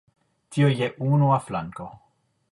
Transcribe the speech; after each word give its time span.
Tio 0.55 0.69
je 0.79 0.87
unua 1.09 1.37
flanko. 1.49 1.87